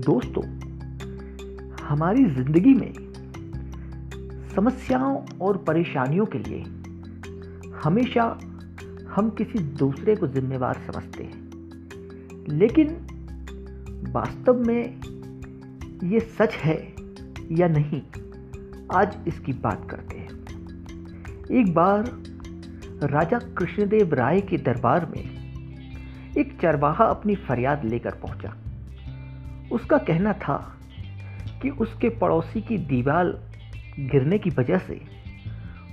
[0.00, 0.42] दोस्तों,
[1.80, 2.92] हमारी ज़िंदगी में
[4.54, 6.62] समस्याओं और परेशानियों के लिए
[7.84, 8.24] हमेशा
[9.16, 12.86] हम किसी दूसरे को जिम्मेवार समझते हैं। लेकिन
[14.10, 15.00] वास्तव में
[16.04, 16.76] ये सच है
[17.52, 18.02] या नहीं,
[18.94, 20.30] आज इसकी बात करते हैं।
[21.52, 22.10] एक बार
[23.10, 25.22] राजा कृष्णदेव राय के दरबार में
[26.38, 28.56] एक चरवाहा अपनी फरियाद लेकर पहुँचा।
[29.72, 30.76] उसका कहना था
[31.62, 33.26] कि उसके पड़ोसी की दीवार
[33.98, 35.00] गिरने की वजह से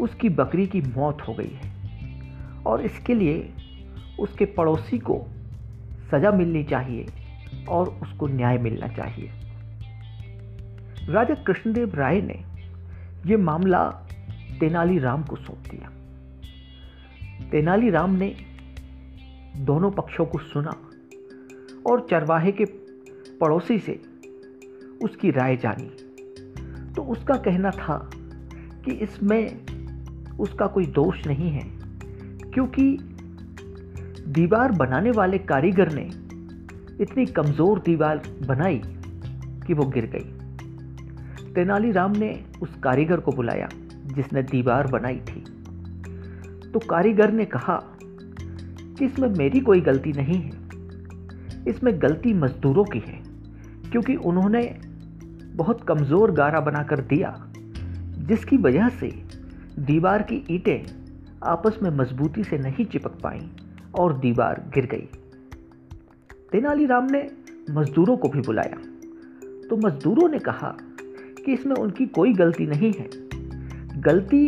[0.00, 1.70] उसकी बकरी की मौत हो गई है
[2.66, 3.54] और इसके लिए
[4.20, 5.26] उसके पड़ोसी को
[6.10, 7.06] सज़ा मिलनी चाहिए
[7.68, 9.30] और उसको न्याय मिलना चाहिए।
[11.08, 12.44] राजा कृष्णदेव राय ने
[13.26, 13.84] यह मामला
[14.60, 15.90] तेनालीराम को सौंप दिया।
[17.50, 18.36] तेनालीराम ने
[19.56, 20.74] दोनों पक्षों को सुना
[21.86, 22.64] और चरवाहे के
[23.40, 24.00] पड़ोसी से
[25.04, 25.88] उसकी राय जानी।
[26.94, 28.10] तो उसका कहना था
[28.84, 29.66] कि इसमें
[30.38, 31.64] उसका कोई दोष नहीं है,
[32.50, 32.98] क्योंकि
[34.28, 36.02] दीवार बनाने वाले कारीगर ने
[37.02, 38.80] इतनी कमज़ोर दीवार बनाई
[39.66, 43.68] कि वो गिर गई। तेनालीराम ने उस कारीगर को बुलाया,
[44.14, 45.40] जिसने दीवार बनाई थी।
[46.72, 50.58] तो कारीगर ने कहा कि इसमें मेरी कोई गलती नहीं है।
[51.68, 53.29] इसमें गलती मजदूरों की है।
[53.92, 54.62] क्योंकि उन्होंने
[55.56, 57.34] बहुत कमज़ोर गारा बनाकर दिया,
[58.28, 59.08] जिसकी वजह से
[59.78, 60.86] दीवार की ईंटें
[61.42, 63.50] आपस में मजबूती से नहीं चिपक पाई
[63.98, 65.08] और दीवार गिर गई।
[66.52, 67.30] तेनालीराम ने
[67.70, 68.76] मजदूरों को भी बुलाया।
[69.68, 70.76] तो मजदूरों ने कहा
[71.44, 73.08] कि इसमें उनकी कोई गलती नहीं है।
[74.00, 74.46] गलती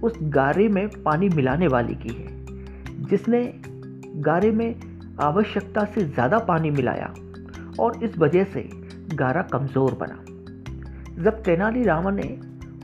[0.00, 2.26] उस गारे में पानी मिलाने वाली की है,
[3.04, 3.42] जिसने
[4.22, 4.74] गारे में
[5.20, 7.14] आवश्यकता से ज़्यादा पानी मिलाया।
[7.80, 8.68] और इस वजह से
[9.14, 10.24] गारा कमज़ोर बना।
[11.24, 12.28] जब तेनालीरामन ने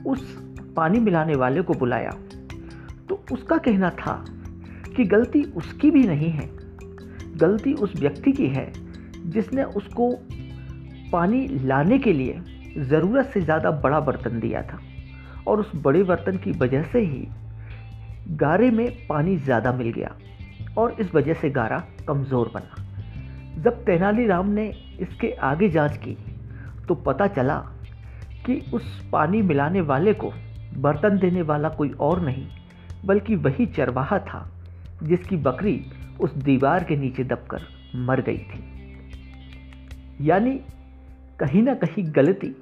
[0.09, 0.21] उस
[0.75, 2.11] पानी मिलाने वाले को बुलाया
[3.09, 4.23] तो उसका कहना था
[4.95, 6.49] कि गलती उसकी भी नहीं है।
[7.37, 8.71] गलती उस व्यक्ति की है
[9.27, 10.11] जिसने उसको
[11.11, 12.41] पानी लाने के लिए
[12.79, 14.79] ज़रूरत से ज़्यादा बड़ा बर्तन दिया था
[15.47, 17.27] और उस बड़े बर्तन की वजह से ही
[18.37, 20.15] गारे में पानी ज़्यादा मिल गया
[20.77, 26.17] और इस वजह से गारा कमज़ोर बना। जब तेनालीराम ने इसके आगे जाँच की
[26.87, 27.55] तो पता चला
[28.45, 30.31] कि उस पानी मिलाने वाले को
[30.77, 32.47] बर्तन देने वाला कोई और नहीं,
[33.05, 34.49] बल्कि वही चरवाहा था,
[35.03, 35.79] जिसकी बकरी
[36.19, 37.61] उस दीवार के नीचे दबकर
[37.95, 38.63] मर गई थी।
[40.21, 40.59] यानी
[41.39, 42.55] कहीं ना कहीं गलती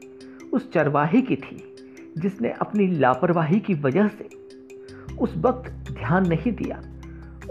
[0.53, 1.57] उस चरवाहे की थी,
[2.17, 4.29] जिसने अपनी लापरवाही की वजह से
[5.15, 6.81] उस वक्त ध्यान नहीं दिया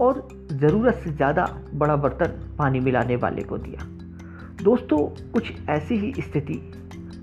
[0.00, 1.44] और ज़रूरत से ज़्यादा
[1.74, 3.88] बड़ा बर्तन पानी मिलाने वाले को दिया।
[4.62, 4.98] दोस्तों,
[5.32, 6.54] कुछ ऐसी ही स्थिति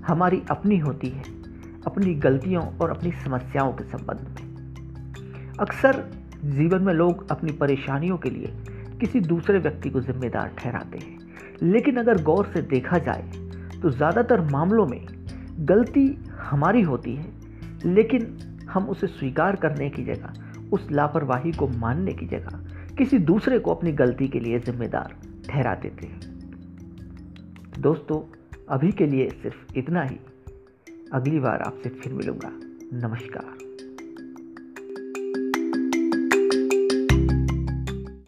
[0.07, 1.21] हमारी अपनी होती है,
[1.87, 6.03] अपनी गलतियों और अपनी समस्याओं के संबंध में। अक्सर
[6.45, 8.51] जीवन में लोग अपनी परेशानियों के लिए
[8.99, 11.17] किसी दूसरे व्यक्ति को जिम्मेदार ठहराते हैं,
[11.63, 13.21] लेकिन अगर गौर से देखा जाए
[13.81, 14.99] तो ज़्यादातर मामलों में
[15.61, 16.07] गलती
[16.41, 17.25] हमारी होती है,
[17.85, 20.33] लेकिन हम उसे स्वीकार करने की जगह,
[20.73, 25.15] उस लापरवाही को मानने की जगह किसी दूसरे को अपनी गलती के लिए जिम्मेदार
[25.49, 26.38] ठहरा देते हैं।
[27.79, 28.35] दोस्तों
[28.69, 30.19] अभी के लिए सिर्फ़ इतना ही।
[31.13, 32.49] अगली बार आपसे फिर मिलूँगा।
[33.07, 33.68] नमस्कार।